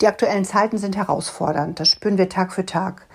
[0.00, 1.78] Die aktuellen Zeiten sind herausfordernd.
[1.80, 3.06] Das spüren wir Tag für Tag.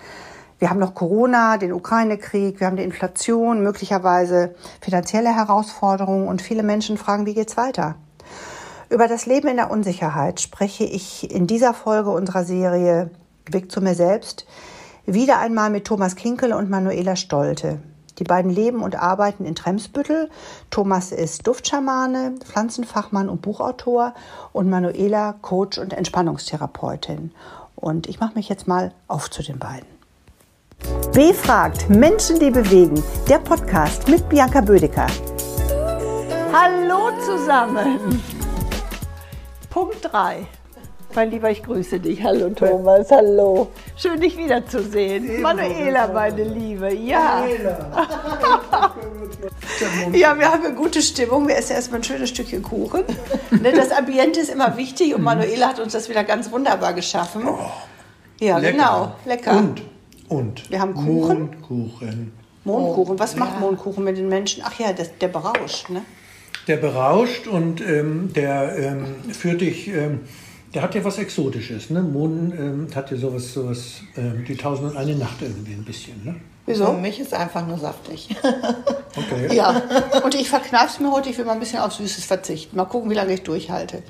[0.58, 6.62] Wir haben noch Corona, den Ukraine-Krieg, wir haben die Inflation, möglicherweise finanzielle Herausforderungen und viele
[6.62, 7.94] Menschen fragen, wie geht's weiter?
[8.90, 13.10] Über das Leben in der Unsicherheit spreche ich in dieser Folge unserer Serie
[13.48, 14.46] Weg zu mir selbst
[15.06, 17.80] wieder einmal mit Thomas Kinkel und Manuela Stolte.
[18.20, 20.30] Die beiden leben und arbeiten in Tremsbüttel.
[20.70, 24.14] Thomas ist Duftschamane, Pflanzenfachmann und Buchautor
[24.52, 27.32] und Manuela Coach und Entspannungstherapeutin.
[27.76, 29.88] Und ich mache mich jetzt mal auf zu den beiden.
[31.14, 33.02] B fragt Menschen, die bewegen.
[33.28, 35.06] Der Podcast mit Bianca Bödecker.
[36.52, 38.22] Hallo zusammen.
[39.70, 40.46] Punkt 3.
[41.14, 42.22] Mein Lieber, ich grüße dich.
[42.22, 43.68] Hallo Thomas, hallo.
[43.96, 45.42] Schön, dich wiederzusehen.
[45.42, 47.44] Manuela, meine Liebe, ja.
[50.12, 51.48] ja, wir haben eine gute Stimmung.
[51.48, 53.02] Wir essen erstmal ein schönes Stückchen Kuchen.
[53.50, 57.42] Ne, das Ambiente ist immer wichtig und Manuela hat uns das wieder ganz wunderbar geschaffen.
[57.46, 57.58] Oh,
[58.38, 58.72] ja, lecker.
[58.72, 59.56] genau, lecker.
[59.56, 59.82] Und,
[60.28, 60.70] und.
[60.70, 61.38] Wir haben Kuchen.
[61.38, 62.32] Mondkuchen.
[62.64, 63.18] Mondkuchen.
[63.18, 63.60] Was macht ja.
[63.60, 64.62] Mondkuchen mit den Menschen?
[64.64, 66.02] Ach ja, das, der berauscht, ne?
[66.66, 70.20] der berauscht und ähm, der ähm, führt dich, ähm,
[70.74, 71.90] der hat ja was Exotisches.
[71.90, 72.02] Ne?
[72.02, 76.24] Mohn ähm, hat ja sowas, sowas ähm, die Tausend und eine Nacht irgendwie ein bisschen.
[76.24, 76.36] Ne?
[76.66, 76.86] Wieso?
[76.86, 78.28] Für mich ist einfach nur saftig.
[79.16, 79.54] okay.
[79.54, 79.82] Ja,
[80.24, 82.76] und ich verkneife es mir heute, ich will mal ein bisschen auf Süßes verzichten.
[82.76, 84.02] Mal gucken, wie lange ich durchhalte.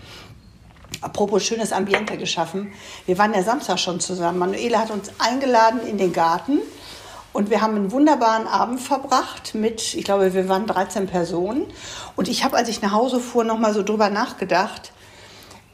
[1.00, 2.72] Apropos schönes Ambiente geschaffen.
[3.06, 4.38] Wir waren ja Samstag schon zusammen.
[4.38, 6.58] Manuela hat uns eingeladen in den Garten
[7.33, 11.66] und wir haben einen wunderbaren Abend verbracht mit, ich glaube, wir waren 13 Personen.
[12.16, 14.92] Und ich habe, als ich nach Hause fuhr, nochmal so drüber nachgedacht.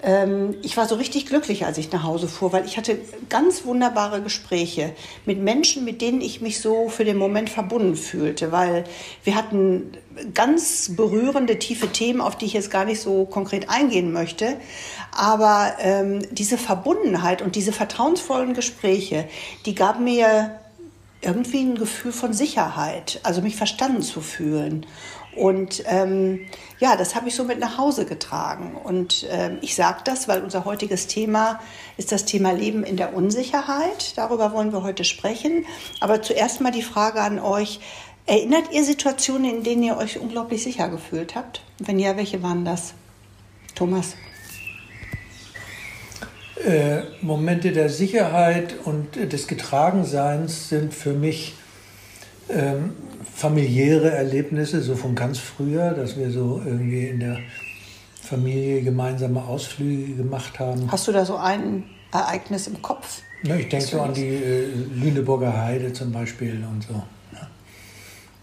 [0.07, 2.97] Ähm, ich war so richtig glücklich, als ich nach Hause fuhr, weil ich hatte
[3.29, 4.93] ganz wunderbare Gespräche
[5.27, 8.85] mit Menschen, mit denen ich mich so für den Moment verbunden fühlte, weil
[9.25, 9.91] wir hatten
[10.33, 14.57] ganz berührende, tiefe Themen, auf die ich jetzt gar nicht so konkret eingehen möchte.
[15.11, 19.29] Aber ähm, diese Verbundenheit und diese vertrauensvollen Gespräche,
[19.67, 20.61] die gaben mir
[21.21, 24.87] irgendwie ein Gefühl von Sicherheit, also mich verstanden zu fühlen.
[25.37, 26.47] Und ähm,
[26.79, 28.77] ja, das habe ich so mit nach Hause getragen.
[28.83, 31.61] Und ähm, ich sage das, weil unser heutiges Thema
[31.97, 34.17] ist das Thema Leben in der Unsicherheit.
[34.17, 35.65] Darüber wollen wir heute sprechen.
[36.01, 37.81] Aber zuerst mal die Frage an euch.
[38.29, 41.63] Erinnert ihr Situationen, in denen ihr euch unglaublich sicher gefühlt habt?
[41.79, 42.95] Wenn ja, welche waren das?
[43.77, 44.17] Thomas?
[46.65, 51.55] Äh, Momente der Sicherheit und des Getragenseins sind für mich
[52.49, 52.93] ähm,
[53.35, 57.39] familiäre Erlebnisse, so von ganz früher, dass wir so irgendwie in der
[58.21, 60.91] Familie gemeinsame Ausflüge gemacht haben.
[60.91, 63.23] Hast du da so ein Ereignis im Kopf?
[63.43, 67.03] Ja, ich denke so an die äh, Lüneburger Heide zum Beispiel und so.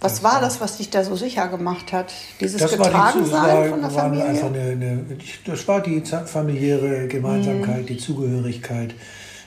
[0.04, 2.14] Was war das, was dich da so sicher gemacht hat?
[2.42, 4.26] Dieses das Getragensein von der Familie?
[4.26, 5.06] Einfach eine, eine,
[5.46, 7.86] das war die familiäre Gemeinsamkeit, mhm.
[7.86, 8.96] die Zugehörigkeit,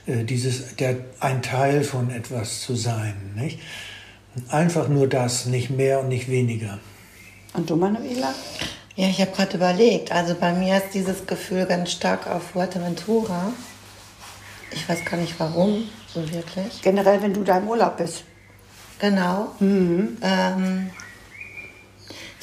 [0.06, 3.12] äh, dieses, der, ein Teil von etwas zu sein.
[3.34, 3.58] Nicht?
[4.48, 6.78] Einfach nur das, nicht mehr und nicht weniger.
[7.54, 8.34] Und du, Manuela?
[8.96, 10.12] Ja, ich habe gerade überlegt.
[10.12, 13.52] Also bei mir ist dieses Gefühl ganz stark auf Fuerteventura.
[14.72, 16.82] Ich weiß gar nicht warum, so wirklich.
[16.82, 18.24] Generell, wenn du da im Urlaub bist.
[18.98, 19.54] Genau.
[19.60, 20.16] Mhm.
[20.22, 20.90] Ähm,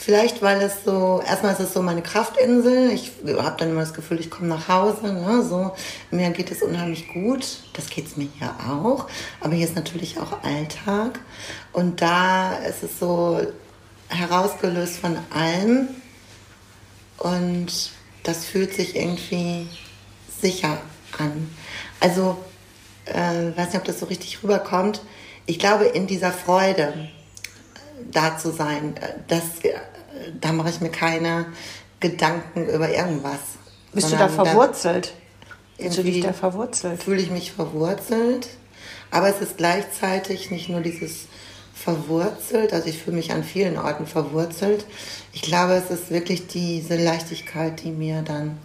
[0.04, 2.92] vielleicht, weil es so, erstmal ist es so meine Kraftinsel.
[2.92, 5.14] Ich habe dann immer das Gefühl, ich komme nach Hause.
[5.14, 5.44] Ne?
[5.44, 5.74] So,
[6.12, 7.46] mir geht es unheimlich gut.
[7.74, 9.08] Das geht es mir hier auch.
[9.40, 11.20] Aber hier ist natürlich auch Alltag.
[11.72, 13.42] Und da ist es so
[14.10, 15.90] herausgelöst von allem.
[17.18, 17.92] Und
[18.24, 19.68] das fühlt sich irgendwie
[20.42, 20.78] sicher
[21.18, 21.50] an.
[22.00, 22.38] Also,
[23.06, 25.02] äh, weiß nicht, ob das so richtig rüberkommt
[25.46, 27.10] ich glaube, in dieser Freude
[28.12, 28.96] da zu sein,
[29.28, 29.44] das,
[30.40, 31.46] da mache ich mir keine
[32.00, 33.40] Gedanken über irgendwas.
[33.94, 35.14] Bist du da verwurzelt?
[35.78, 37.02] Bist du dich da verwurzelt?
[37.02, 38.50] Fühle ich mich verwurzelt,
[39.12, 41.28] aber es ist gleichzeitig nicht nur dieses
[41.74, 44.86] verwurzelt, also ich fühle mich an vielen Orten verwurzelt.
[45.34, 48.58] Ich glaube, es ist wirklich diese Leichtigkeit, die mir dann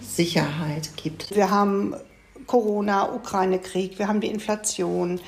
[0.00, 1.34] Sicherheit gibt.
[1.34, 1.94] Wir haben
[2.46, 5.20] Corona, Ukraine-Krieg, wir haben die Inflation,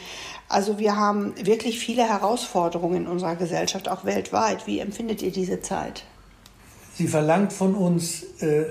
[0.49, 4.67] also wir haben wirklich viele Herausforderungen in unserer Gesellschaft, auch weltweit.
[4.67, 6.05] Wie empfindet ihr diese Zeit?
[6.95, 8.65] Sie verlangt von uns, äh,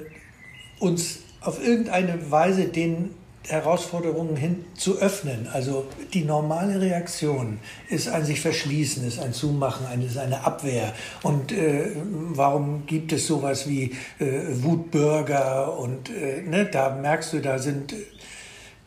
[0.80, 3.14] uns auf irgendeine Weise den
[3.48, 5.48] Herausforderungen hin zu öffnen.
[5.54, 7.60] Also die normale Reaktion
[7.90, 10.94] ist ein sich verschließen, ist ein Zumachen, ist eine Abwehr.
[11.24, 11.92] Und äh,
[12.34, 15.78] warum gibt es sowas wie äh, Wutbürger?
[15.78, 17.94] Und äh, ne, da merkst du, da sind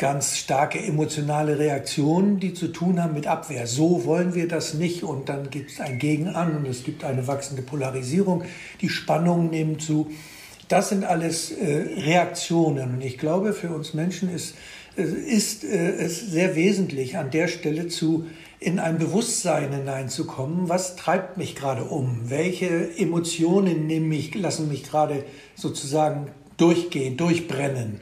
[0.00, 3.66] ganz starke emotionale Reaktionen, die zu tun haben mit Abwehr.
[3.66, 7.26] So wollen wir das nicht und dann gibt es ein Gegenan und es gibt eine
[7.26, 8.44] wachsende Polarisierung.
[8.80, 10.10] Die Spannungen nehmen zu.
[10.68, 12.94] das sind alles äh, Reaktionen.
[12.94, 14.54] Und ich glaube, für uns Menschen ist,
[14.96, 18.26] äh, ist äh, es sehr wesentlich, an der Stelle zu
[18.58, 24.84] in ein Bewusstsein hineinzukommen, was treibt mich gerade um, welche Emotionen nehmen mich, lassen mich
[24.84, 25.24] gerade
[25.56, 28.00] sozusagen durchgehen, durchbrennen.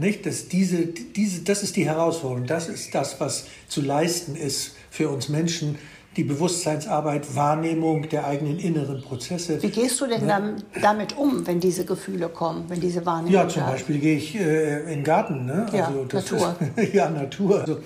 [0.00, 0.26] Nicht?
[0.26, 5.08] Das, diese, diese, das ist die Herausforderung, das ist das, was zu leisten ist für
[5.08, 5.78] uns Menschen,
[6.16, 9.62] die Bewusstseinsarbeit, Wahrnehmung der eigenen inneren Prozesse.
[9.62, 10.42] Wie gehst du denn ja.
[10.82, 14.80] damit um, wenn diese Gefühle kommen, wenn diese Wahrnehmung Ja, zum Beispiel gehe ich äh,
[14.82, 15.46] in den Garten.
[15.46, 15.66] Ne?
[15.72, 16.56] Ja, also Natur.
[16.76, 17.60] Ist, ja, Natur.
[17.60, 17.78] Also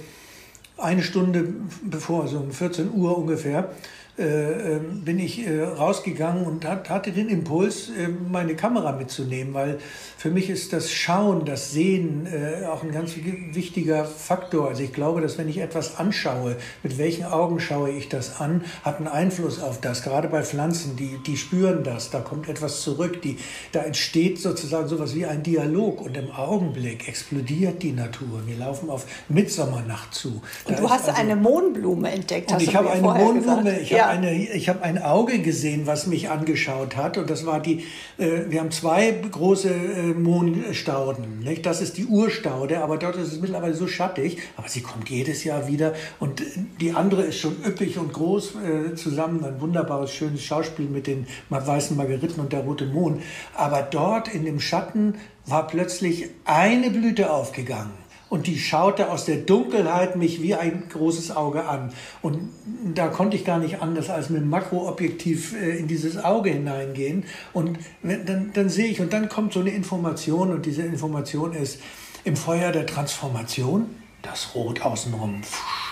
[0.79, 1.53] eine Stunde
[1.83, 3.71] bevor, so um 14 Uhr ungefähr,
[4.17, 9.55] äh, ähm, bin ich äh, rausgegangen und hat, hatte den Impuls, äh, meine Kamera mitzunehmen,
[9.55, 9.81] weil
[10.17, 12.29] für mich ist das Schauen, das Sehen
[12.71, 14.69] auch ein ganz wichtiger Faktor.
[14.69, 18.65] Also ich glaube, dass wenn ich etwas anschaue, mit welchen Augen schaue ich das an,
[18.85, 20.03] hat einen Einfluss auf das.
[20.03, 23.37] Gerade bei Pflanzen, die, die spüren das, da kommt etwas zurück, die,
[23.73, 28.43] da entsteht sozusagen sowas wie ein Dialog und im Augenblick explodiert die Natur.
[28.47, 30.41] Wir laufen auf Mitsommernacht zu.
[30.65, 33.91] Da und du hast also, eine Mohnblume entdeckt, hast und ich habe eine Mohnblume, ich
[33.91, 34.04] ja.
[34.07, 37.85] Eine, ich habe ein Auge gesehen, was mich angeschaut hat und das war die,
[38.19, 41.41] äh, wir haben zwei große äh, Mohnstauden.
[41.41, 41.67] Nicht?
[41.67, 45.45] Das ist die Urstaude, aber dort ist es mittlerweile so schattig, aber sie kommt jedes
[45.45, 46.43] Jahr wieder und
[46.81, 51.27] die andere ist schon üppig und groß äh, zusammen, ein wunderbares, schönes Schauspiel mit den
[51.49, 53.23] weißen Margeriten und der rote Mohn.
[53.55, 55.15] Aber dort in dem Schatten
[55.47, 61.37] war plötzlich eine Blüte aufgegangen und die schaute aus der Dunkelheit mich wie ein großes
[61.37, 61.93] Auge an.
[62.23, 62.49] Und
[62.95, 67.25] da konnte ich gar nicht anders als mit dem Makroobjektiv äh, in dieses Auge hineingehen.
[67.53, 71.81] Und dann, dann sehe ich, und dann kommt so eine Information, und diese Information ist
[72.25, 73.87] im Feuer der Transformation,
[74.23, 75.43] das Rot außenrum.
[75.43, 75.84] Pfusch,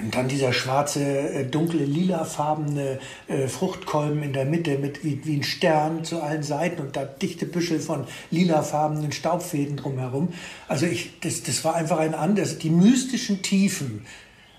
[0.00, 2.98] und dann dieser schwarze, äh, dunkle, lilafarbene
[3.28, 7.46] äh, Fruchtkolben in der Mitte mit wie, ein Stern zu allen Seiten und da dichte
[7.46, 10.32] Büschel von lilafarbenen Staubfäden drumherum.
[10.68, 12.58] Also ich, das, das war einfach ein anderes.
[12.58, 14.04] Die mystischen Tiefen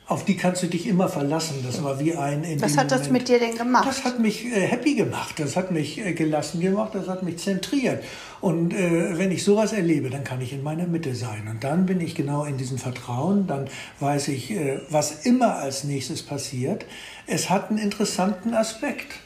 [0.08, 1.58] auf die kannst du dich immer verlassen.
[1.66, 2.46] Das war wie ein.
[2.62, 3.14] Was hat das Moment.
[3.14, 3.86] mit dir denn gemacht?
[3.86, 5.36] Das hat mich äh, happy gemacht.
[5.38, 6.96] Das hat mich äh, gelassen gemacht.
[6.96, 8.02] Das hat mich zentriert.
[8.40, 11.50] Und äh, wenn ich sowas erlebe, dann kann ich in meiner Mitte sein.
[11.50, 13.48] Und dann bin ich genau in diesem Vertrauen.
[13.48, 13.68] Dann
[14.00, 16.86] weiß ich, äh, was immer als nächstes passiert.
[17.26, 19.20] Es hat einen interessanten Aspekt.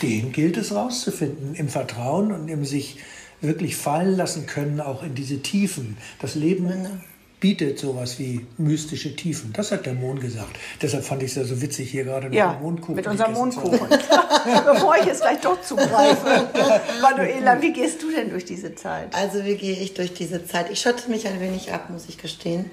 [0.00, 1.54] Den gilt es rauszufinden.
[1.54, 2.96] Im Vertrauen und im sich
[3.42, 5.98] wirklich fallen lassen können, auch in diese Tiefen.
[6.18, 7.02] Das Leben
[7.40, 9.52] bietet sowas wie mystische Tiefen.
[9.52, 10.56] Das hat der Mond gesagt.
[10.82, 12.96] Deshalb fand ich es ja so witzig hier gerade mit ja, dem Mondkuchen.
[12.96, 13.88] Mit unserem Mondkuchen.
[14.64, 16.48] Bevor ich jetzt gleich doch zugreife.
[17.02, 19.14] Manuela, wie gehst du denn durch diese Zeit?
[19.14, 20.70] Also wie gehe ich durch diese Zeit?
[20.70, 22.70] Ich schotte mich ein wenig ab, muss ich gestehen.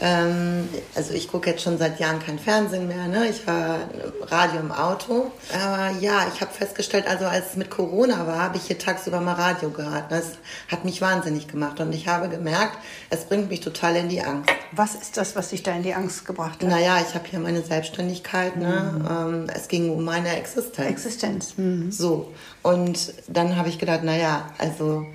[0.00, 3.06] Ähm, also ich gucke jetzt schon seit Jahren kein Fernsehen mehr.
[3.06, 3.28] Ne?
[3.28, 3.78] Ich war
[4.22, 5.30] Radio im Auto.
[5.52, 9.20] Aber ja, ich habe festgestellt, also als es mit Corona war, habe ich hier tagsüber
[9.20, 10.10] mal Radio gehört.
[10.10, 10.32] Das
[10.70, 11.78] hat mich wahnsinnig gemacht.
[11.80, 12.78] Und ich habe gemerkt,
[13.10, 14.50] es bringt mich total in die Angst.
[14.72, 16.68] Was ist das, was dich da in die Angst gebracht hat?
[16.68, 18.56] Naja, ich habe hier meine Selbstständigkeit.
[18.56, 18.94] Ne?
[18.98, 19.08] Mhm.
[19.08, 20.88] Ähm, es ging um meine Existenz.
[20.90, 21.54] Existenz.
[21.56, 21.92] Mhm.
[21.92, 22.32] So.
[22.62, 25.06] Und dann habe ich gedacht, naja, also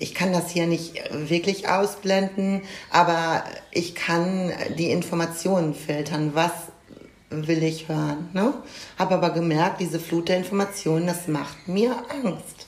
[0.00, 6.50] ich kann das hier nicht wirklich ausblenden, aber ich kann die Informationen filtern, was
[7.30, 8.28] will ich hören.
[8.32, 8.54] Ne?
[8.98, 12.66] Habe aber gemerkt, diese Flut der Informationen, das macht mir Angst.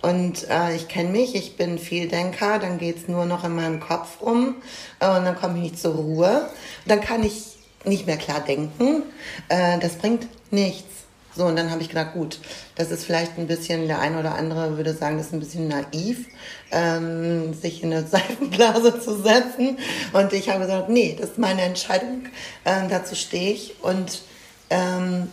[0.00, 4.20] Und äh, ich kenne mich, ich bin Vieldenker, dann geht's nur noch in meinem Kopf
[4.20, 4.56] rum
[5.00, 6.48] äh, und dann komme ich nicht zur Ruhe.
[6.86, 9.02] Dann kann ich nicht mehr klar denken.
[9.48, 10.97] Äh, das bringt nichts.
[11.38, 12.40] So, und dann habe ich gedacht, gut,
[12.74, 15.68] das ist vielleicht ein bisschen, der eine oder andere würde sagen, das ist ein bisschen
[15.68, 16.26] naiv,
[16.72, 19.78] ähm, sich in eine Seifenblase zu setzen.
[20.12, 22.26] Und ich habe gesagt, nee, das ist meine Entscheidung,
[22.64, 23.76] ähm, dazu stehe ich.
[23.82, 24.22] Und
[24.68, 25.30] ähm,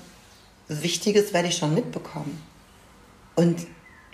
[0.67, 2.39] Wichtiges werde ich schon mitbekommen.
[3.33, 3.65] Und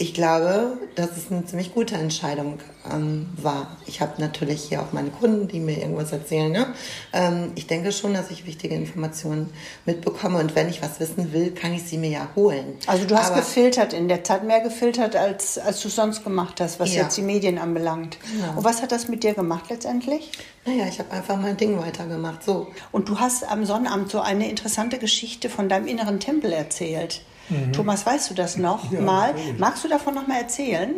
[0.01, 2.57] ich glaube, dass es eine ziemlich gute Entscheidung
[2.91, 3.77] ähm, war.
[3.85, 6.51] Ich habe natürlich hier auch meine Kunden, die mir irgendwas erzählen.
[6.51, 6.73] Ne?
[7.13, 9.53] Ähm, ich denke schon, dass ich wichtige Informationen
[9.85, 12.79] mitbekomme und wenn ich was wissen will, kann ich sie mir ja holen.
[12.87, 16.59] Also du hast Aber, gefiltert in der Zeit, mehr gefiltert, als, als du sonst gemacht
[16.61, 17.03] hast, was ja.
[17.03, 18.17] jetzt die Medien anbelangt.
[18.35, 18.57] Genau.
[18.57, 20.31] Und was hat das mit dir gemacht letztendlich?
[20.65, 22.43] Naja, ich habe einfach mein Ding weitergemacht.
[22.43, 22.69] So.
[22.91, 27.21] Und du hast am Sonnabend so eine interessante Geschichte von deinem inneren Tempel erzählt.
[27.51, 27.73] Mhm.
[27.73, 29.33] Thomas, weißt du das noch ja, mal?
[29.33, 29.59] Natürlich.
[29.59, 30.95] Magst du davon noch mal erzählen?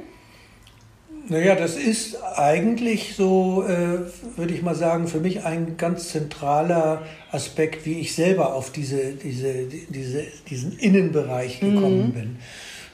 [1.30, 4.00] Naja, das ist eigentlich so, äh,
[4.38, 9.14] würde ich mal sagen, für mich ein ganz zentraler Aspekt, wie ich selber auf diese,
[9.14, 12.14] diese, diese, diesen Innenbereich gekommen mhm.
[12.14, 12.38] bin.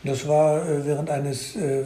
[0.03, 1.83] Das war äh, während eines äh,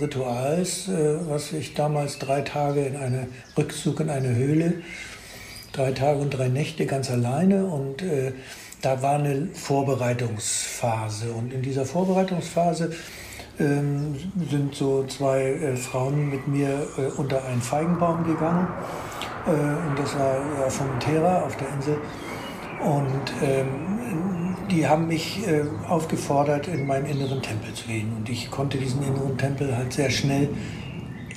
[0.00, 3.26] Rituals, äh, was ich damals drei Tage in eine
[3.58, 4.74] Rückzug in eine Höhle,
[5.72, 8.32] drei Tage und drei Nächte ganz alleine und äh,
[8.82, 12.92] da war eine Vorbereitungsphase und in dieser Vorbereitungsphase
[13.58, 14.16] ähm,
[14.50, 18.68] sind so zwei äh, Frauen mit mir äh, unter einen Feigenbaum gegangen.
[19.46, 21.98] Äh, und das war von Terra auf der Insel.
[22.82, 28.12] Und ähm, die haben mich äh, aufgefordert, in meinen inneren Tempel zu gehen.
[28.16, 30.48] Und ich konnte diesen inneren Tempel halt sehr schnell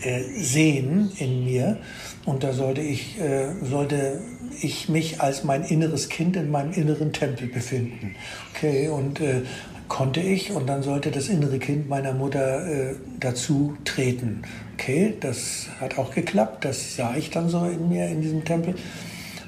[0.02, 1.78] äh, sehen in mir.
[2.26, 4.22] Und da sollte ich, äh, sollte
[4.62, 8.16] ich mich als mein inneres Kind in meinem inneren Tempel befinden.
[8.54, 9.42] Okay, und äh,
[9.90, 14.44] konnte ich und dann sollte das innere Kind meiner Mutter äh, dazu treten.
[14.74, 18.76] Okay, das hat auch geklappt, das sah ich dann so in mir in diesem Tempel.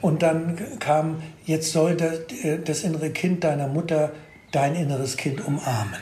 [0.02, 4.12] Und dann kam, jetzt soll das, äh, das innere Kind deiner Mutter
[4.52, 6.00] dein inneres Kind umarmen.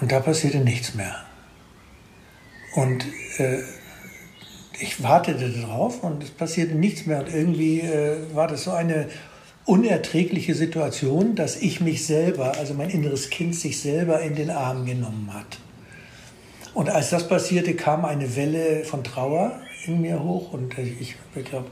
[0.00, 1.14] Und da passierte nichts mehr.
[2.74, 3.04] Und
[3.38, 3.58] äh,
[4.80, 7.20] ich wartete darauf und es passierte nichts mehr.
[7.20, 9.06] Und irgendwie äh, war das so eine
[9.66, 14.86] unerträgliche Situation, dass ich mich selber, also mein inneres Kind, sich selber in den Arm
[14.86, 15.58] genommen hat.
[16.74, 21.52] Und als das passierte, kam eine Welle von Trauer in mir hoch und ich, ich
[21.52, 21.66] habe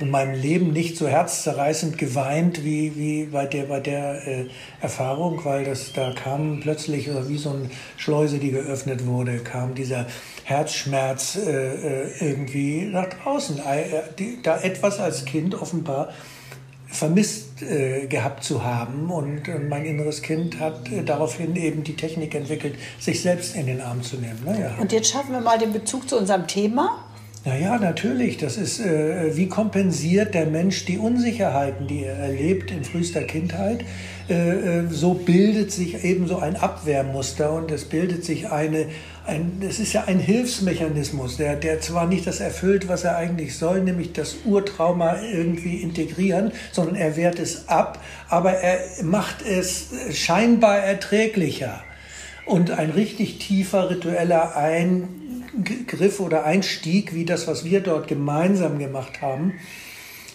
[0.00, 4.46] in meinem Leben nicht so herzzerreißend geweint wie, wie bei der, bei der äh,
[4.80, 10.06] Erfahrung, weil das da kam plötzlich wie so eine Schleuse, die geöffnet wurde, kam dieser
[10.44, 13.58] Herzschmerz äh, äh irgendwie nach draußen.
[13.58, 16.10] Äh, da etwas als Kind offenbar
[16.94, 19.10] vermisst äh, gehabt zu haben.
[19.10, 23.66] Und äh, mein inneres Kind hat äh, daraufhin eben die Technik entwickelt, sich selbst in
[23.66, 24.40] den Arm zu nehmen.
[24.44, 24.76] Naja.
[24.80, 27.03] Und jetzt schaffen wir mal den Bezug zu unserem Thema.
[27.46, 28.38] Naja, natürlich.
[28.38, 33.84] Das ist, äh, wie kompensiert der Mensch die Unsicherheiten, die er erlebt in frühester Kindheit.
[34.30, 38.86] Äh, äh, so bildet sich eben so ein Abwehrmuster und es bildet sich eine,
[39.26, 43.58] ein, es ist ja ein Hilfsmechanismus, der, der zwar nicht das erfüllt, was er eigentlich
[43.58, 49.90] soll, nämlich das Urtrauma irgendwie integrieren, sondern er wehrt es ab, aber er macht es
[50.12, 51.82] scheinbar erträglicher.
[52.46, 54.56] Und ein richtig tiefer ritueller
[55.56, 59.54] Eingriff oder Einstieg, wie das, was wir dort gemeinsam gemacht haben,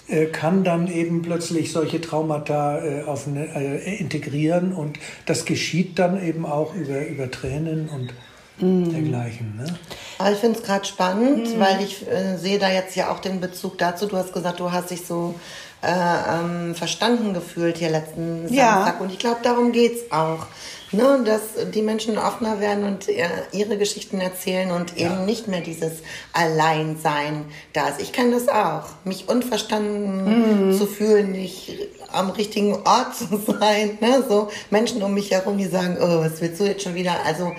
[0.07, 5.99] äh, kann dann eben plötzlich solche Traumata äh, auf eine, äh, integrieren und das geschieht
[5.99, 8.13] dann eben auch über, über Tränen und
[8.57, 8.91] mm.
[8.91, 9.55] dergleichen.
[9.57, 9.77] Ne?
[10.17, 11.59] Aber ich finde es gerade spannend, mm.
[11.59, 14.07] weil ich äh, sehe da jetzt ja auch den Bezug dazu.
[14.07, 15.35] Du hast gesagt, du hast dich so
[15.83, 18.73] äh, ähm, verstanden gefühlt hier letzten ja.
[18.73, 20.47] Samstag und ich glaube, darum geht es auch
[20.91, 23.07] ne, dass die Menschen offener werden und
[23.51, 25.07] ihre Geschichten erzählen und ja.
[25.07, 25.99] eben nicht mehr dieses
[26.33, 28.01] Alleinsein da ist.
[28.01, 30.77] Ich kenne das auch, mich unverstanden mhm.
[30.77, 31.71] zu fühlen, nicht
[32.11, 33.27] am richtigen Ort zu
[33.59, 33.97] sein.
[34.01, 34.23] Ne?
[34.27, 37.23] So Menschen um mich herum, die sagen, oh, was willst du jetzt schon wieder?
[37.25, 37.51] Also,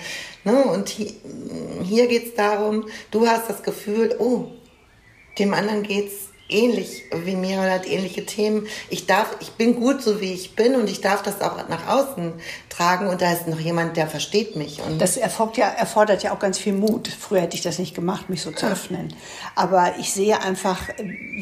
[0.44, 0.64] ne?
[0.64, 1.12] und hier,
[1.82, 4.46] hier geht es darum, du hast das Gefühl, oh,
[5.38, 8.66] dem anderen geht's ähnlich wie mir oder hat ähnliche Themen.
[8.88, 11.88] Ich darf, ich bin gut so wie ich bin und ich darf das auch nach
[11.88, 12.32] außen
[12.68, 14.80] tragen und da ist noch jemand, der versteht mich.
[14.80, 17.08] Und das erfordert ja, erfordert ja auch ganz viel Mut.
[17.08, 19.14] Früher hätte ich das nicht gemacht, mich so zu öffnen.
[19.54, 20.88] Aber ich sehe einfach,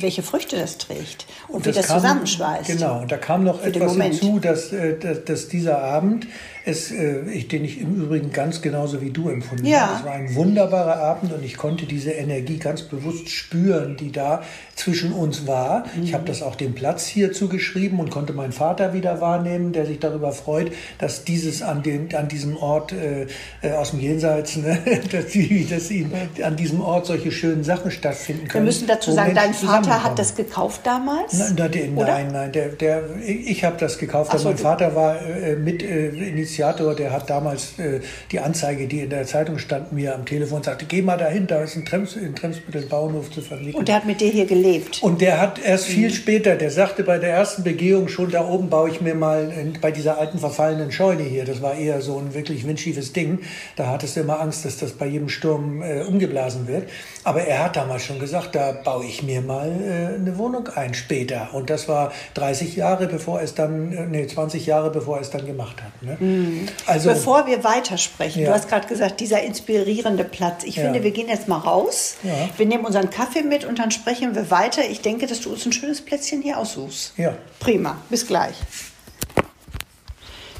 [0.01, 2.67] welche Früchte das trägt und, und wie das, kam, zusammenschweißt.
[2.67, 6.27] Genau, und da kam noch etwas hinzu, dass, äh, dass, dass dieser Abend
[6.65, 9.89] es, äh, ich, den ich im Übrigen ganz genauso wie du empfunden ja.
[9.89, 9.99] habe.
[9.99, 14.43] Es war ein wunderbarer Abend und ich konnte diese Energie ganz bewusst spüren, die da
[14.75, 15.85] zwischen uns war.
[15.95, 16.03] Mhm.
[16.05, 19.87] Ich habe das auch dem Platz hier zugeschrieben und konnte meinen Vater wieder wahrnehmen, der
[19.87, 23.27] sich darüber freut, dass dieses an, dem, an diesem Ort äh,
[23.63, 24.79] äh aus dem Jenseits, ne,
[25.13, 26.13] dass, die, dass ihn,
[26.43, 28.65] an diesem Ort solche schönen Sachen stattfinden können.
[28.65, 31.39] Wir müssen dazu sagen, dein Vater hat das gekauft damals?
[31.39, 34.37] Nein, nein, nein, nein der, der, ich habe das gekauft.
[34.39, 36.11] So, mein Vater war äh, mit äh,
[36.49, 38.01] Initiator, der hat damals äh,
[38.33, 41.63] die Anzeige, die in der Zeitung stand, mir am Telefon sagte, geh mal dahin, da
[41.63, 43.79] ist ein, Trems, ein Tremsmittelbauernhof zu vermieten.
[43.79, 45.03] Und der hat mit dir hier gelebt?
[45.03, 46.15] Und der hat erst viel mhm.
[46.15, 49.91] später, der sagte bei der ersten Begehung schon, da oben baue ich mir mal bei
[49.91, 53.41] dieser alten verfallenen Scheune hier, das war eher so ein wirklich windschiefes Ding,
[53.77, 56.89] da hattest du immer Angst, dass das bei jedem Sturm äh, umgeblasen wird.
[57.25, 60.95] Aber er hat damals schon gesagt, da baue ich mir mal äh, eine Wohnung ein
[60.95, 61.51] später.
[61.53, 65.31] Und das war 30 Jahre, bevor es dann, äh, nee, 20 Jahre, bevor er es
[65.31, 66.03] dann gemacht hat.
[66.03, 66.17] Ne?
[66.19, 66.38] Mhm.
[66.87, 68.49] Also, Bevor wir weitersprechen, ja.
[68.49, 70.65] du hast gerade gesagt, dieser inspirierende Platz.
[70.65, 70.85] Ich ja.
[70.85, 72.17] finde, wir gehen jetzt mal raus.
[72.23, 72.49] Ja.
[72.57, 74.83] Wir nehmen unseren Kaffee mit und dann sprechen wir weiter.
[74.89, 77.15] Ich denke, dass du uns ein schönes Plätzchen hier aussuchst.
[77.17, 77.37] Ja.
[77.61, 77.99] Prima.
[78.11, 78.57] Bis gleich.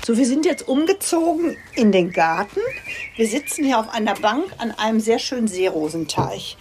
[0.09, 2.61] So, wir sind jetzt umgezogen in den Garten.
[3.17, 6.57] Wir sitzen hier auf einer Bank an einem sehr schönen Seerosenteich.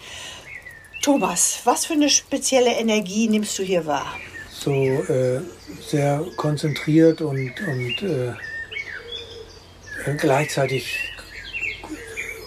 [1.01, 4.13] Thomas, was für eine spezielle Energie nimmst du hier wahr?
[4.51, 5.39] So äh,
[5.79, 8.33] sehr konzentriert und, und äh,
[10.17, 11.13] gleichzeitig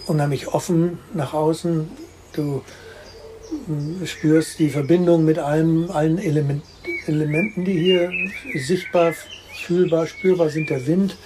[0.07, 1.88] unheimlich offen nach außen.
[2.33, 2.62] Du
[3.66, 6.62] hm, spürst die Verbindung mit allem, allen Element,
[7.07, 8.11] Elementen, die hier
[8.54, 9.14] sichtbar,
[9.64, 10.71] fühlbar, spürbar sind.
[10.71, 11.16] Der Wind,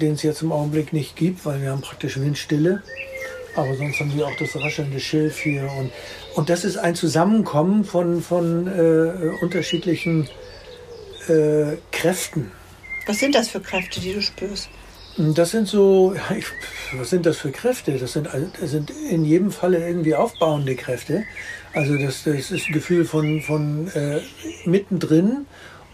[0.00, 2.82] den es jetzt im Augenblick nicht gibt, weil wir haben praktisch Windstille.
[3.56, 5.68] Aber sonst haben wir auch das raschelnde Schilf hier.
[5.78, 5.90] Und,
[6.36, 10.28] und das ist ein Zusammenkommen von, von äh, unterschiedlichen
[11.28, 12.52] äh, Kräften.
[13.08, 14.68] Was sind das für Kräfte, die du spürst?
[15.16, 16.14] Das sind so,
[16.92, 17.96] was sind das für Kräfte?
[17.96, 18.28] Das sind,
[18.60, 21.24] das sind in jedem Falle irgendwie aufbauende Kräfte.
[21.72, 24.20] Also das, das ist ein Gefühl von, von äh,
[24.66, 25.46] mittendrin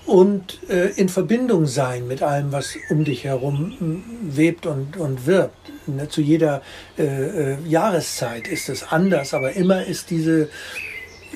[0.07, 5.71] und äh, in Verbindung sein mit allem, was um dich herum webt und, und wirbt.
[5.87, 6.63] Ne, zu jeder
[6.99, 7.05] äh,
[7.53, 10.49] äh, Jahreszeit ist es anders, aber immer ist diese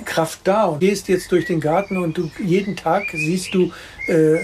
[0.04, 0.64] Kraft da.
[0.64, 3.70] Und gehst jetzt durch den Garten und du jeden Tag siehst du
[4.08, 4.38] äh,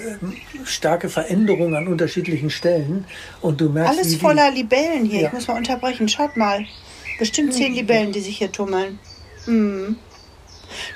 [0.64, 3.04] starke Veränderungen an unterschiedlichen Stellen
[3.40, 5.23] und du merkst alles voller Libellen hier.
[5.23, 5.26] Ja.
[5.28, 6.09] Ich muss mal unterbrechen.
[6.09, 6.64] Schaut mal,
[7.18, 7.75] bestimmt zehn.
[7.75, 8.99] Libellen, die sich hier tummeln.
[9.47, 9.97] Mhm.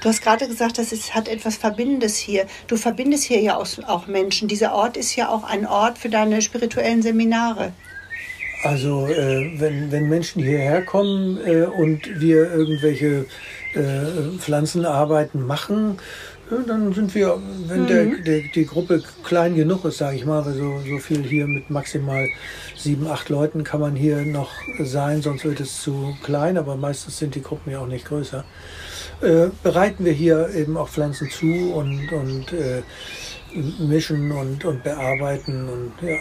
[0.02, 2.46] Du hast gerade gesagt, das ist, hat etwas Verbindendes hier.
[2.66, 4.48] Du verbindest hier ja auch, auch Menschen.
[4.48, 7.72] Dieser Ort ist ja auch ein Ort für deine spirituellen Seminare.
[8.64, 13.26] Also äh, wenn, wenn Menschen hierher kommen äh, und wir irgendwelche
[13.74, 15.98] äh, Pflanzenarbeiten machen,
[16.50, 17.86] dann sind wir, wenn mhm.
[17.86, 21.46] der, der, die Gruppe klein genug ist, sage ich mal, weil so, so viel hier
[21.46, 22.28] mit maximal
[22.76, 27.18] sieben, acht Leuten kann man hier noch sein, sonst wird es zu klein, aber meistens
[27.18, 28.44] sind die Gruppen ja auch nicht größer.
[29.20, 32.82] Äh, bereiten wir hier eben auch Pflanzen zu und, und äh,
[33.78, 36.16] mischen und, und bearbeiten und ja,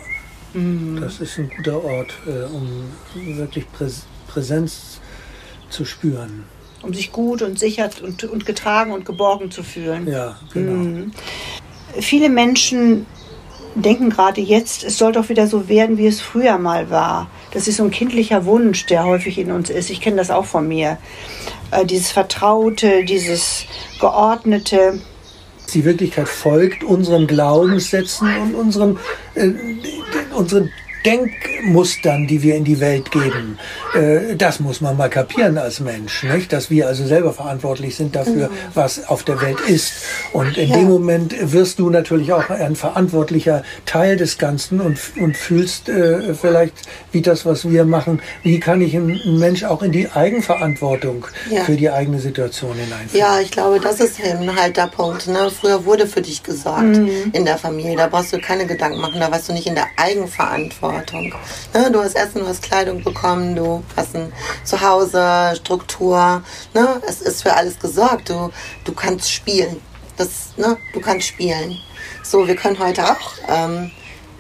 [0.53, 1.00] mhm.
[1.00, 2.91] das ist ein guter Ort, äh, um
[3.38, 5.00] wirklich Präs Präsenz
[5.69, 6.43] zu spüren.
[6.88, 10.08] Um sich gut und sicher und, und getragen und geborgen zu fühlen.
[10.08, 10.72] Ja, genau.
[10.72, 11.12] Mhm.
[12.00, 13.06] Viele Menschen
[13.75, 17.29] denken gerade jetzt, es soll doch wieder so werden, wie es früher mal war.
[17.51, 19.89] Das ist so ein kindlicher Wunsch, der häufig in uns ist.
[19.89, 20.98] Ich kenne das auch von mir.
[21.72, 23.65] Äh, dieses Vertraute, dieses
[24.00, 25.01] Geordnete.
[25.74, 28.98] Die Wirklichkeit folgt unseren Glaubenssätzen und unseren,
[29.36, 29.51] äh,
[30.34, 30.72] unseren
[31.06, 33.58] Denkmustern, die wir in die Welt geben.
[33.94, 36.51] Äh, das muss man mal kapieren als Mensch, nicht?
[36.51, 38.54] Dass wir also selber verantwortlich sind dafür, mhm.
[38.74, 39.94] was auf der Welt ist.
[40.33, 40.77] Und in ja.
[40.77, 46.33] dem Moment wirst du natürlich auch ein verantwortlicher Teil des Ganzen und, und fühlst äh,
[46.33, 46.74] vielleicht,
[47.12, 51.62] wie das, was wir machen, wie kann ich einen Mensch auch in die Eigenverantwortung ja.
[51.62, 53.20] für die eigene Situation hineinführen.
[53.20, 55.27] Ja, ich glaube, das ist halt der Punkt.
[55.27, 55.50] Ne?
[55.50, 57.31] Früher wurde für dich gesagt mhm.
[57.33, 59.88] in der Familie, da brauchst du keine Gedanken machen, da warst du nicht in der
[59.96, 60.87] Eigenverantwortung.
[60.90, 61.34] Verantwortung.
[61.74, 61.92] Ne?
[61.92, 64.32] Du hast Essen, du hast Kleidung bekommen, du hast ein
[64.64, 66.44] Zuhause, Struktur.
[66.74, 67.02] Ne?
[67.08, 68.30] Es ist für alles gesorgt.
[68.30, 68.52] Du,
[68.84, 69.82] du kannst spielen.
[70.18, 70.78] Das, ne?
[70.94, 71.78] Du kannst spielen.
[72.24, 73.92] So, wir können heute auch ähm,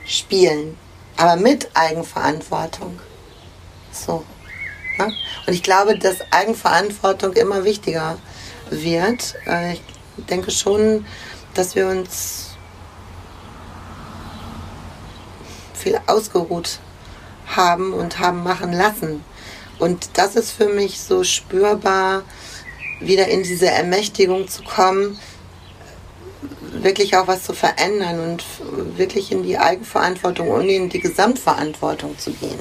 [0.05, 0.77] spielen,
[1.17, 2.99] aber mit Eigenverantwortung.
[3.91, 4.23] So.
[4.97, 5.13] Ne?
[5.45, 8.17] Und ich glaube, dass Eigenverantwortung immer wichtiger
[8.69, 9.35] wird.
[9.45, 9.81] Äh, ich
[10.29, 11.05] denke schon,
[11.53, 12.46] dass wir uns
[15.77, 16.79] viel ausgeruht
[17.55, 19.23] haben und haben machen lassen.
[19.79, 22.23] Und das ist für mich so spürbar,
[22.99, 25.19] wieder in diese Ermächtigung zu kommen,
[26.71, 28.43] wirklich auch was zu verändern und
[28.97, 32.59] wirklich in die Eigenverantwortung und in die Gesamtverantwortung zu gehen.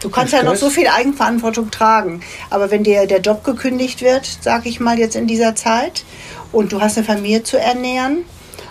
[0.00, 4.26] Du kannst ja noch so viel Eigenverantwortung tragen, aber wenn dir der Job gekündigt wird,
[4.40, 6.04] sage ich mal jetzt in dieser Zeit,
[6.52, 8.24] und du hast eine Familie zu ernähren,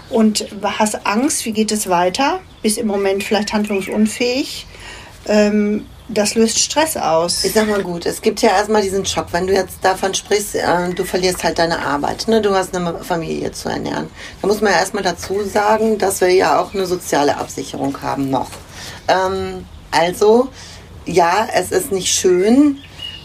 [0.09, 4.65] und hast Angst, wie geht es weiter, bist im Moment vielleicht handlungsunfähig.
[5.27, 7.43] Ähm, das löst Stress aus.
[7.43, 10.55] Ich sag mal gut, es gibt ja erstmal diesen Schock, wenn du jetzt davon sprichst,
[10.55, 12.41] äh, du verlierst halt deine Arbeit, ne?
[12.41, 14.09] du hast eine Familie zu ernähren.
[14.41, 18.29] Da muss man ja erstmal dazu sagen, dass wir ja auch eine soziale Absicherung haben
[18.31, 18.49] noch.
[19.07, 20.49] Ähm, also,
[21.05, 22.79] ja, es ist nicht schön,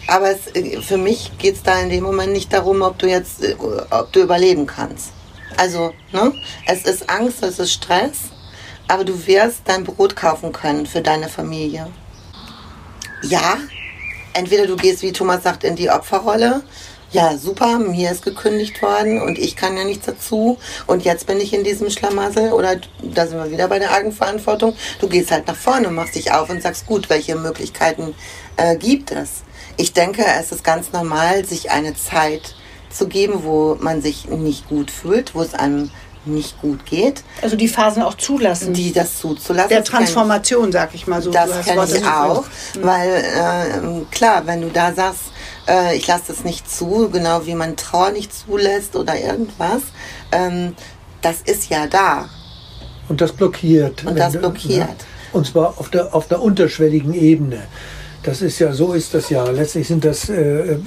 [0.07, 3.07] aber es, äh, für mich geht es da in dem Moment nicht darum, ob du
[3.07, 3.55] jetzt, äh,
[3.89, 5.09] ob du überleben kannst.
[5.57, 6.33] Also, ne?
[6.67, 8.17] Es ist Angst, es ist Stress,
[8.87, 11.87] aber du wirst dein Brot kaufen können für deine Familie.
[13.23, 13.57] Ja,
[14.33, 16.63] entweder du gehst, wie Thomas sagt, in die Opferrolle.
[17.11, 20.57] Ja, super, mir ist gekündigt worden und ich kann ja nichts dazu.
[20.85, 24.75] Und jetzt bin ich in diesem Schlamassel oder da sind wir wieder bei der Eigenverantwortung.
[24.99, 28.13] Du gehst halt nach vorne, machst dich auf und sagst, gut, welche Möglichkeiten
[28.57, 29.43] äh, gibt es?
[29.77, 32.55] Ich denke, es ist ganz normal, sich eine Zeit
[32.89, 35.91] zu geben, wo man sich nicht gut fühlt, wo es einem
[36.27, 37.23] nicht gut geht.
[37.41, 38.73] Also die Phasen auch zulassen.
[38.73, 39.69] Die das zuzulassen.
[39.69, 41.31] Der Transformation, sag ich mal so.
[41.31, 42.43] Das kenne ich auch,
[42.75, 42.83] mhm.
[42.83, 45.21] weil äh, klar, wenn du da sagst,
[45.67, 49.81] äh, ich lasse das nicht zu, genau wie man Trauer nicht zulässt oder irgendwas,
[50.31, 50.75] ähm,
[51.21, 52.29] das ist ja da.
[53.09, 54.03] Und das blockiert.
[54.05, 54.83] Und das blockiert.
[54.83, 54.95] Du, ne?
[55.33, 57.63] Und zwar auf der, auf der unterschwelligen Ebene
[58.25, 59.43] Das ist ja, so ist das ja.
[59.51, 60.77] Letztlich sind das, äh,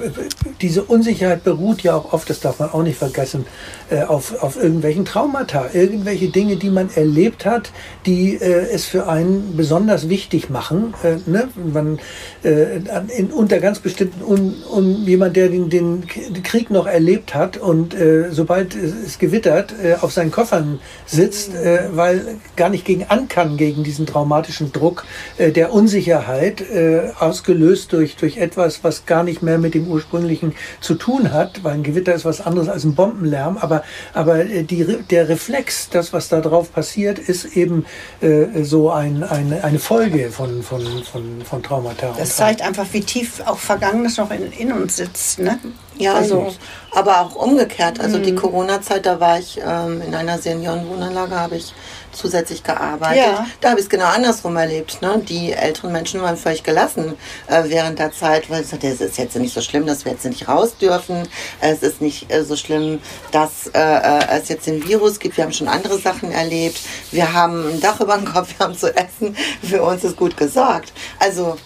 [0.61, 3.47] diese Unsicherheit beruht ja auch oft, das darf man auch nicht vergessen,
[3.91, 7.71] äh, auf, auf irgendwelchen Traumata, irgendwelche Dinge, die man erlebt hat,
[8.07, 10.95] die äh, es für einen besonders wichtig machen.
[11.05, 11.49] Äh, ne?
[11.73, 12.01] Man,
[12.43, 12.81] äh,
[13.17, 16.07] in, unter ganz bestimmten, un, un, jemand, der den, den
[16.43, 21.89] Krieg noch erlebt hat und äh, sobald es gewittert, äh, auf seinen Koffern sitzt, äh,
[21.93, 25.05] weil gar nicht gegen an kann, gegen diesen traumatischen Druck
[25.37, 30.55] äh, der Unsicherheit, äh, ausgelöst durch, durch etwas, was gar nicht mehr mit dem ursprünglichen
[30.81, 33.83] zu tun hat, weil ein Gewitter ist was anderes als ein Bombenlärm, aber,
[34.15, 37.85] aber äh, die, der Reflex, das, was da drauf passiert, ist eben
[38.21, 42.15] äh, so ein, ein, eine Folge von, von, von, von Traumata.
[42.17, 45.39] Das zeigt einfach, wie tief auch Vergangenes noch in, in uns sitzt.
[45.39, 45.59] Ne?
[45.99, 46.55] Ja, also,
[46.93, 48.01] aber auch umgekehrt.
[48.01, 48.23] Also mhm.
[48.23, 51.75] die Corona-Zeit, da war ich ähm, in einer Seniorenwohnanlage, habe ich
[52.19, 53.25] zusätzlich gearbeitet.
[53.25, 53.47] Ja.
[53.61, 55.01] Da habe ich es genau andersrum erlebt.
[55.01, 55.23] Ne?
[55.27, 57.15] Die älteren Menschen waren völlig gelassen
[57.47, 60.49] äh, während der Zeit, weil es ist jetzt nicht so schlimm, dass wir jetzt nicht
[60.49, 61.29] raus dürfen.
[61.61, 63.01] Es ist nicht äh, so schlimm,
[63.33, 65.37] dass äh, äh, es jetzt den Virus gibt.
[65.37, 66.81] Wir haben schon andere Sachen erlebt.
[67.11, 69.37] Wir haben ein Dach über dem Kopf, wir haben zu essen.
[69.63, 70.93] Für uns ist gut gesorgt.
[71.19, 71.57] Also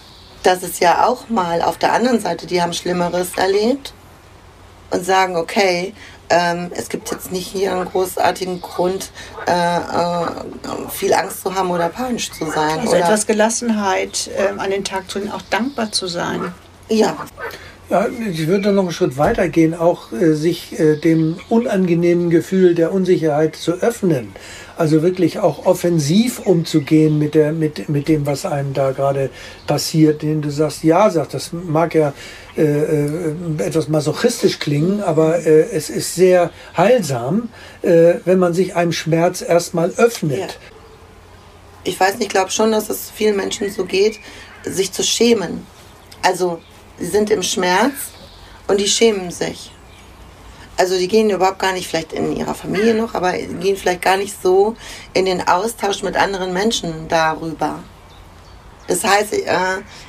[0.43, 3.93] das ist ja auch mal auf der anderen Seite, die haben Schlimmeres erlebt
[4.91, 5.93] und sagen, okay,
[6.29, 9.11] ähm, es gibt jetzt nicht hier einen großartigen Grund,
[9.47, 10.25] äh, äh,
[10.89, 12.79] viel Angst zu haben oder panisch zu sein.
[12.79, 16.53] Also oder etwas Gelassenheit äh, an den Tag zu legen, auch dankbar zu sein.
[16.89, 17.15] Ja.
[17.89, 22.75] Ja, ich würde noch einen Schritt weiter gehen, auch äh, sich äh, dem unangenehmen Gefühl
[22.75, 24.31] der Unsicherheit zu öffnen.
[24.77, 29.29] Also wirklich auch offensiv umzugehen mit, der, mit, mit dem, was einem da gerade
[29.67, 32.13] passiert, den du sagst, ja, sagt, das mag ja
[32.57, 37.49] äh, äh, etwas masochistisch klingen, aber äh, es ist sehr heilsam,
[37.81, 40.39] äh, wenn man sich einem Schmerz erstmal öffnet.
[40.39, 40.47] Ja.
[41.83, 44.19] Ich weiß nicht, ich glaube schon, dass es vielen Menschen so geht,
[44.63, 45.65] sich zu schämen.
[46.21, 46.59] Also,
[46.99, 47.93] sie sind im Schmerz
[48.67, 49.71] und die schämen sich.
[50.77, 54.17] Also die gehen überhaupt gar nicht vielleicht in ihrer Familie noch, aber gehen vielleicht gar
[54.17, 54.75] nicht so
[55.13, 57.79] in den Austausch mit anderen Menschen darüber.
[58.87, 59.55] Das heißt, äh,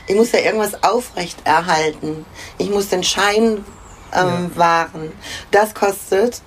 [0.06, 2.26] ich muss ja irgendwas aufrechterhalten.
[2.58, 3.64] Ich muss den Schein
[4.12, 4.50] ähm, ja.
[4.56, 5.12] wahren.
[5.50, 6.42] Das kostet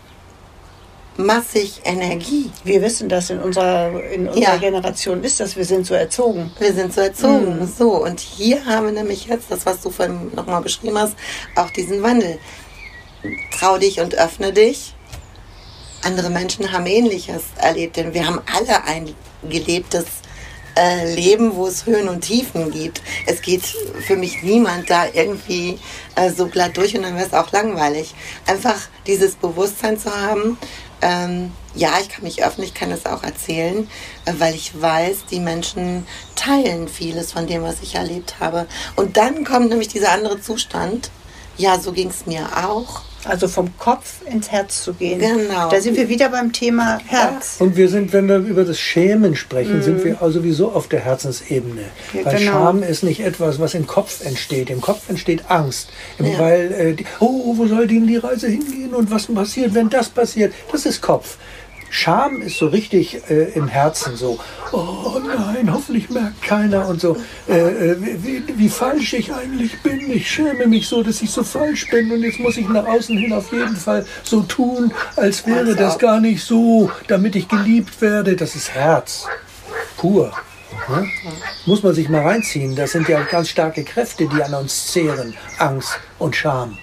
[1.17, 2.51] massig Energie.
[2.63, 4.57] Wir wissen das in unserer, in unserer ja.
[4.57, 6.51] Generation ist das, wir sind so erzogen.
[6.59, 7.59] Wir sind so erzogen.
[7.59, 7.67] Mhm.
[7.67, 11.15] So, und hier haben wir nämlich jetzt, das, was du vorhin nochmal beschrieben hast,
[11.55, 12.37] auch diesen Wandel.
[13.57, 14.93] Trau dich und öffne dich.
[16.03, 19.13] Andere Menschen haben Ähnliches erlebt, denn wir haben alle ein
[19.49, 20.05] gelebtes
[20.77, 23.01] äh, leben, wo es Höhen und Tiefen gibt.
[23.25, 23.63] Es geht
[24.05, 25.79] für mich niemand da irgendwie
[26.15, 28.13] äh, so glatt durch und dann wäre es auch langweilig.
[28.45, 30.57] Einfach dieses Bewusstsein zu haben,
[31.01, 33.87] ähm, ja, ich kann mich öffnen, ich kann das auch erzählen,
[34.25, 38.67] äh, weil ich weiß, die Menschen teilen vieles von dem, was ich erlebt habe.
[38.95, 41.11] Und dann kommt nämlich dieser andere Zustand.
[41.57, 43.01] Ja, so ging es mir auch.
[43.25, 45.19] Also vom Kopf ins Herz zu gehen.
[45.19, 45.69] Genau.
[45.69, 47.55] Da sind wir wieder beim Thema Herz.
[47.59, 49.81] Und wir sind, wenn wir über das Schämen sprechen, mhm.
[49.81, 51.81] sind wir also sowieso auf der Herzensebene.
[52.13, 52.51] Ja, weil genau.
[52.51, 54.69] Scham ist nicht etwas, was im Kopf entsteht.
[54.69, 55.89] Im Kopf entsteht Angst.
[56.19, 56.39] Ja.
[56.39, 60.09] Weil, äh, die, oh, wo soll denn die Reise hingehen und was passiert, wenn das
[60.09, 60.53] passiert?
[60.71, 61.37] Das ist Kopf.
[61.89, 64.39] Scham ist so richtig äh, im Herzen so,
[64.71, 70.11] oh nein, hoffentlich merkt keiner und so, äh, äh, wie, wie, falsch ich eigentlich bin.
[70.11, 73.17] Ich schäme mich so, dass ich so falsch bin und jetzt muss ich nach außen
[73.17, 78.01] hin auf jeden Fall so tun, als wäre das gar nicht so, damit ich geliebt
[78.01, 78.35] werde.
[78.35, 79.25] Das ist Herz,
[79.97, 80.31] pur.
[80.89, 81.07] Ne?
[81.65, 82.75] Muss man sich mal reinziehen.
[82.75, 85.33] Das sind ja ganz starke Kräfte, die an uns zehren.
[85.57, 86.77] Angst und Scham.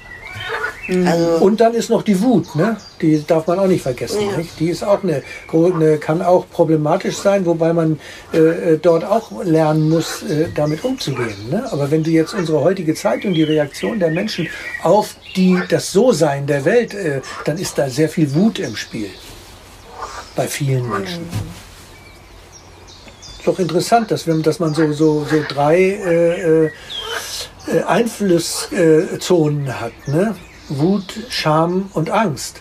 [0.86, 1.06] Mhm.
[1.06, 2.76] Also und dann ist noch die Wut, ne?
[3.00, 4.20] Die darf man auch nicht vergessen.
[4.20, 4.36] Ja.
[4.36, 4.58] Nicht?
[4.60, 7.98] Die ist auch eine, eine, kann auch problematisch sein, wobei man
[8.32, 11.50] äh, äh, dort auch lernen muss, äh, damit umzugehen.
[11.50, 11.70] Ne?
[11.72, 14.48] Aber wenn du jetzt unsere heutige Zeit und die Reaktion der Menschen
[14.82, 19.10] auf die, das So-Sein der Welt, äh, dann ist da sehr viel Wut im Spiel.
[20.36, 21.22] Bei vielen Menschen.
[21.22, 21.64] Mhm.
[23.38, 26.70] Ist doch interessant, dass, wir, dass man so, so, so drei äh, äh,
[27.86, 29.92] Einflusszonen hat.
[30.06, 30.34] Ne?
[30.68, 32.60] Wut, Scham und Angst,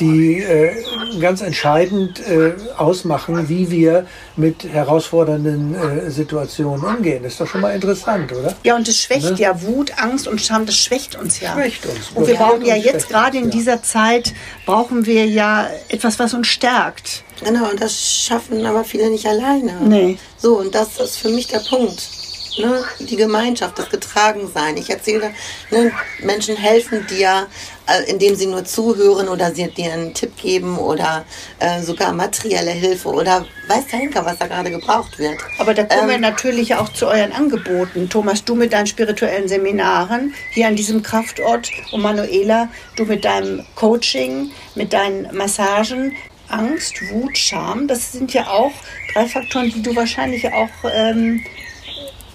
[0.00, 0.74] die äh,
[1.20, 7.22] ganz entscheidend äh, ausmachen, wie wir mit herausfordernden äh, Situationen umgehen.
[7.22, 8.54] Das ist doch schon mal interessant, oder?
[8.62, 9.38] Ja, und das schwächt ne?
[9.38, 11.54] ja Wut, Angst und Scham, das schwächt uns ja.
[11.54, 12.10] Schwächt uns.
[12.14, 14.34] Und wir brauchen ja jetzt gerade in dieser Zeit,
[14.66, 17.22] brauchen wir ja etwas, was uns stärkt.
[17.44, 19.76] Genau, und das schaffen aber viele nicht alleine.
[19.82, 20.18] Nee.
[20.38, 22.25] So, und das ist für mich der Punkt.
[22.58, 24.76] Ne, die Gemeinschaft, das Getragensein.
[24.76, 25.30] Ich erzähle,
[25.70, 25.92] ne,
[26.22, 27.46] Menschen helfen dir,
[27.86, 31.24] äh, indem sie nur zuhören oder sie dir einen Tipp geben oder
[31.58, 35.38] äh, sogar materielle Hilfe oder weiß der Henker, was da gerade gebraucht wird.
[35.58, 38.08] Aber da kommen ähm, wir natürlich auch zu euren Angeboten.
[38.08, 43.64] Thomas, du mit deinen spirituellen Seminaren hier an diesem Kraftort und Manuela, du mit deinem
[43.74, 46.16] Coaching, mit deinen Massagen.
[46.48, 48.70] Angst, Wut, Scham, das sind ja auch
[49.12, 51.42] drei Faktoren, die du wahrscheinlich auch ähm,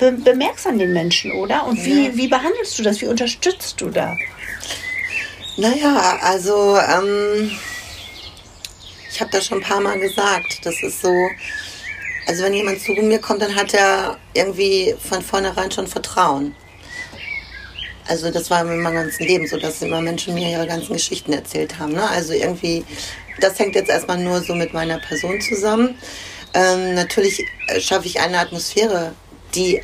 [0.02, 1.66] be bemerkst an den Menschen, oder?
[1.68, 2.16] Und wie, ja.
[2.16, 3.00] wie behandelst du das?
[3.02, 4.18] Wie unterstützt du da?
[5.58, 7.52] Naja, also ähm,
[9.12, 10.60] ich habe das schon ein paar Mal gesagt.
[10.64, 11.14] Das ist so,
[12.26, 16.56] also wenn jemand zu mir kommt, dann hat er irgendwie von vornherein schon Vertrauen.
[18.08, 21.32] Also das war in meinem ganzen Leben so, dass immer Menschen mir ihre ganzen Geschichten
[21.32, 21.94] erzählt haben.
[21.94, 22.10] Ne?
[22.10, 22.84] Also irgendwie,
[23.40, 25.96] das hängt jetzt erstmal nur so mit meiner Person zusammen.
[26.54, 27.46] Ähm, natürlich
[27.80, 29.14] schaffe ich eine Atmosphäre,
[29.56, 29.82] die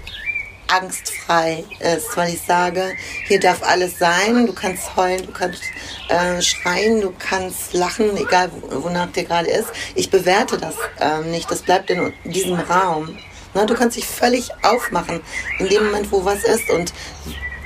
[0.67, 2.93] angstfrei ist, weil ich sage,
[3.27, 5.61] hier darf alles sein, du kannst heulen, du kannst
[6.09, 9.69] äh, schreien, du kannst lachen, egal wonach dir gerade ist.
[9.95, 13.17] Ich bewerte das ähm, nicht, das bleibt in diesem Raum.
[13.53, 15.21] Na, du kannst dich völlig aufmachen
[15.59, 16.93] in dem Moment, wo was ist und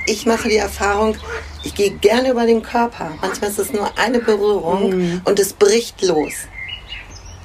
[0.06, 1.16] ich mache die Erfahrung,
[1.62, 3.12] ich gehe gerne über den Körper.
[3.20, 5.20] Manchmal ist es nur eine Berührung mhm.
[5.24, 6.32] und es bricht los.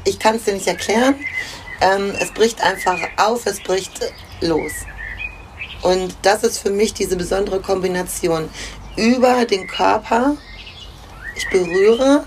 [0.06, 1.15] Ich kann es dir nicht erklären.
[1.82, 4.00] Ähm, es bricht einfach auf, es bricht
[4.42, 4.72] los.
[5.82, 8.50] Und das ist für mich diese besondere Kombination.
[8.96, 10.36] Über den Körper,
[11.36, 12.26] ich berühre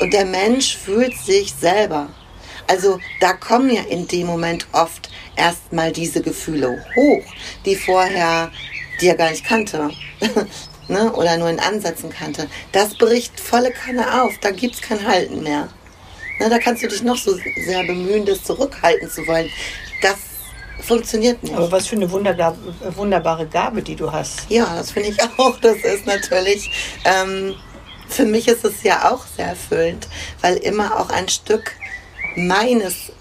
[0.00, 2.08] und der Mensch fühlt sich selber.
[2.66, 7.24] Also da kommen ja in dem Moment oft erstmal diese Gefühle hoch,
[7.64, 8.50] die vorher
[9.00, 9.90] die er gar nicht kannte.
[10.88, 11.12] ne?
[11.12, 12.48] Oder nur in Ansätzen kannte.
[12.72, 14.38] Das bricht volle Kanne auf.
[14.40, 15.68] Da gibt es kein Halten mehr.
[16.38, 16.48] Ne?
[16.48, 19.50] Da kannst du dich noch so sehr bemühen, das zurückhalten zu wollen.
[20.02, 20.16] Das
[20.80, 21.54] funktioniert nicht.
[21.54, 24.48] Aber was für eine wunderbare Gabe, die du hast.
[24.48, 25.58] Ja, das finde ich auch.
[25.60, 26.70] Das ist natürlich,
[27.04, 27.54] ähm,
[28.08, 30.08] für mich ist es ja auch sehr erfüllend,
[30.40, 31.72] weil immer auch ein Stück
[32.36, 33.12] meines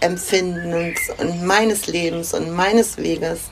[0.00, 3.50] Empfindens und meines Lebens und meines Weges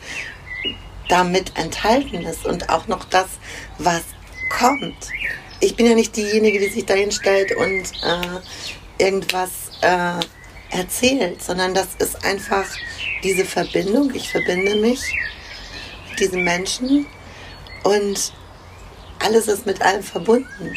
[1.09, 3.27] damit enthalten ist und auch noch das,
[3.79, 4.03] was
[4.50, 5.09] kommt.
[5.61, 8.40] Ich bin ja nicht diejenige, die sich dahin stellt und äh,
[8.98, 10.20] irgendwas äh,
[10.76, 12.66] erzählt, sondern das ist einfach
[13.22, 14.14] diese Verbindung.
[14.14, 15.00] Ich verbinde mich
[16.11, 17.07] mit diesen Menschen
[17.85, 18.33] und
[19.20, 20.74] alles ist mit allem verbunden.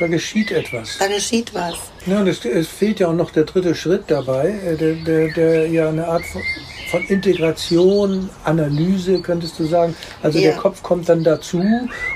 [0.00, 0.96] Da geschieht etwas.
[0.98, 1.74] Da geschieht was.
[2.06, 5.28] Ja, und es, es fehlt ja auch noch der dritte Schritt dabei, äh, der, der,
[5.32, 6.24] der ja eine Art
[6.96, 9.94] von Integration, Analyse, könntest du sagen.
[10.22, 10.50] Also ja.
[10.50, 11.62] der Kopf kommt dann dazu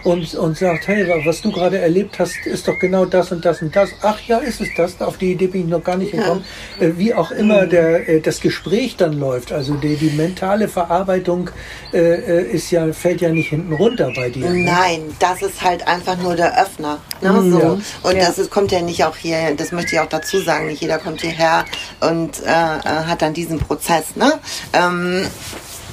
[0.05, 3.62] und, und sagt, hey, was du gerade erlebt hast, ist doch genau das und das
[3.62, 3.90] und das.
[4.03, 5.01] Ach ja, ist es das?
[5.01, 6.45] Auf die Idee bin ich noch gar nicht gekommen.
[6.81, 6.87] Ja.
[6.87, 7.71] Äh, wie auch immer mhm.
[7.71, 11.51] der, äh, das Gespräch dann läuft, also die, die mentale Verarbeitung
[11.93, 14.49] äh, äh, ist ja, fällt ja nicht hinten runter bei dir.
[14.49, 14.64] Ne?
[14.64, 16.99] Nein, das ist halt einfach nur der Öffner.
[17.21, 17.33] Ne?
[17.33, 17.59] Mhm, so.
[17.61, 17.79] Ja.
[18.03, 20.81] Und das ist, kommt ja nicht auch hier, das möchte ich auch dazu sagen, nicht
[20.81, 21.64] jeder kommt hierher
[22.01, 24.16] und hat dann diesen Prozess.
[24.16, 24.33] Ne?
[24.72, 25.26] Ähm,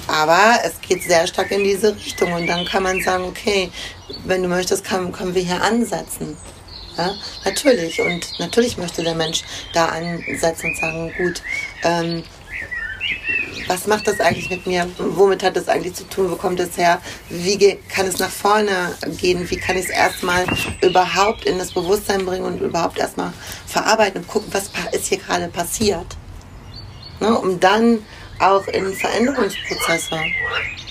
[0.08, 3.70] aber es geht sehr stark in diese Richtung und dann kann man sagen, okay,
[4.26, 6.38] wenn du möchtest, kann, können wir hier ansetzen.
[6.98, 7.14] Ja,
[7.46, 8.02] natürlich.
[8.02, 11.44] Und natürlich möchte der Mensch da ansetzen und sagen, gut,
[11.84, 12.24] ähm,
[13.68, 14.90] was macht das eigentlich mit mir?
[14.98, 16.32] Womit hat das eigentlich zu tun?
[16.32, 17.02] Wo kommt es her?
[17.30, 19.50] Wie kann es nach vorne gehen?
[19.50, 20.46] Wie kann ich es erstmal
[20.82, 23.34] überhaupt in das Bewusstsein bringen und überhaupt erstmal
[23.66, 26.16] verarbeiten und gucken, was ist hier gerade passiert?
[27.20, 28.00] Ne, um dann
[28.40, 30.18] auch in Veränderungsprozesse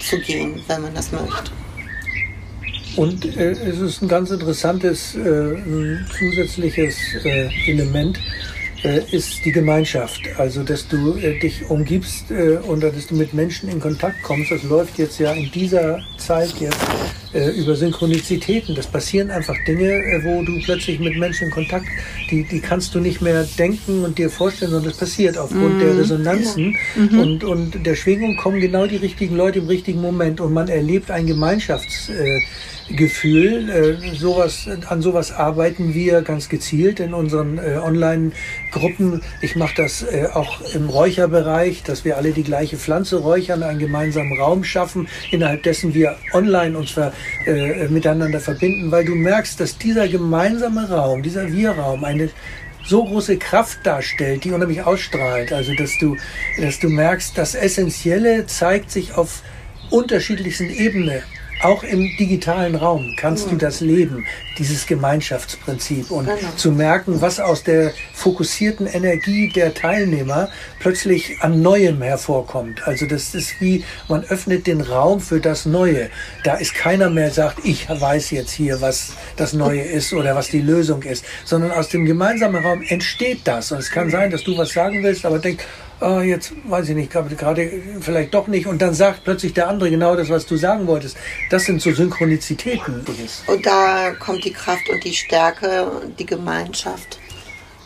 [0.00, 1.50] zu gehen, wenn man das möchte.
[2.96, 5.56] Und äh, es ist ein ganz interessantes äh,
[6.18, 8.18] zusätzliches äh, Element,
[8.82, 10.22] äh, ist die Gemeinschaft.
[10.38, 14.50] Also, dass du äh, dich umgibst äh, und dass du mit Menschen in Kontakt kommst.
[14.50, 16.78] Das läuft jetzt ja in dieser Zeit jetzt
[17.32, 18.74] über Synchronizitäten.
[18.74, 21.86] Das passieren einfach Dinge, wo du plötzlich mit Menschen in Kontakt,
[22.30, 25.80] die, die kannst du nicht mehr denken und dir vorstellen, sondern das passiert aufgrund mhm.
[25.80, 27.18] der Resonanzen mhm.
[27.18, 31.10] und, und der Schwingung kommen genau die richtigen Leute im richtigen Moment und man erlebt
[31.10, 32.10] ein Gemeinschafts
[32.88, 33.68] Gefühl.
[33.68, 39.22] Äh, sowas, an sowas arbeiten wir ganz gezielt in unseren äh, Online-Gruppen.
[39.40, 43.78] Ich mache das äh, auch im Räucherbereich, dass wir alle die gleiche Pflanze räuchern, einen
[43.78, 47.12] gemeinsamen Raum schaffen, innerhalb dessen wir online uns ver,
[47.46, 52.30] äh, miteinander verbinden, weil du merkst, dass dieser gemeinsame Raum, dieser Wir-Raum, eine
[52.84, 55.52] so große Kraft darstellt, die unheimlich ausstrahlt.
[55.52, 56.16] Also dass du,
[56.60, 59.42] dass du merkst, das Essentielle zeigt sich auf
[59.90, 61.22] unterschiedlichsten Ebenen
[61.62, 64.24] auch im digitalen Raum kannst du das leben,
[64.58, 66.38] dieses Gemeinschaftsprinzip und Genau.
[66.56, 70.48] zu merken, was aus der fokussierten Energie der Teilnehmer
[70.80, 72.86] plötzlich an Neuem hervorkommt.
[72.86, 76.10] Also das ist wie, man öffnet den Raum für das Neue.
[76.44, 80.48] Da ist keiner mehr sagt, ich weiß jetzt hier, was das Neue ist oder was
[80.48, 83.72] die Lösung ist, sondern aus dem gemeinsamen Raum entsteht das.
[83.72, 85.64] Und es kann sein, dass du was sagen willst, aber denk,
[86.00, 88.66] ah, jetzt weiß ich nicht, gerade vielleicht doch nicht.
[88.66, 91.16] Und dann sagt plötzlich der andere genau das, was du sagen wolltest.
[91.50, 93.04] Das sind so Synchronizitäten.
[93.46, 97.18] Und da kommt die Kraft und die Stärke und die Gemeinschaft.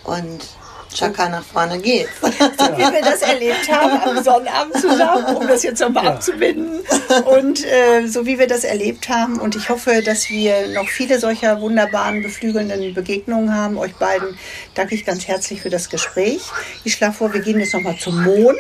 [0.05, 0.49] Und
[0.95, 2.11] Chaka nach vorne geht's.
[2.23, 6.81] wie wir das erlebt haben am Sonnabend zusammen, um das jetzt nochmal abzubinden.
[7.27, 9.39] Und äh, so wie wir das erlebt haben.
[9.39, 13.79] Und ich hoffe, dass wir noch viele solcher wunderbaren, beflügelnden Begegnungen haben.
[13.79, 14.39] Euch beiden
[14.75, 16.41] danke ich ganz herzlich für das Gespräch.
[16.85, 18.59] Ich schlage vor, wir gehen jetzt nochmal zum Mond.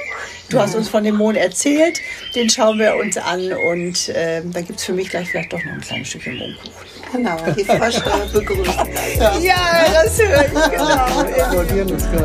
[0.49, 2.01] Du hast uns von dem Mond erzählt.
[2.35, 3.53] Den schauen wir uns an.
[3.53, 6.90] Und äh, dann gibt es für mich gleich vielleicht doch noch ein kleines Stückchen Mondkuchen.
[7.12, 8.75] Genau, die Frösche begrüßen.
[9.40, 12.20] Ja, das höre ich, genau.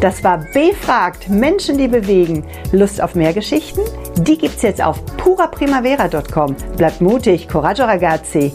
[0.00, 2.44] Das war Befragt Menschen, die bewegen.
[2.72, 3.80] Lust auf mehr Geschichten?
[4.16, 6.56] Die gibt's jetzt auf puraprimavera.com.
[6.76, 8.52] Bleibt mutig, coraggio ragazzi.